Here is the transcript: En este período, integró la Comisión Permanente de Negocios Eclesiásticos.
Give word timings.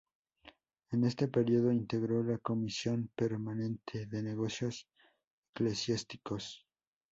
En 0.89 1.03
este 1.03 1.27
período, 1.27 1.71
integró 1.71 2.23
la 2.23 2.39
Comisión 2.39 3.11
Permanente 3.15 4.07
de 4.07 4.23
Negocios 4.23 4.87
Eclesiásticos. 5.53 6.65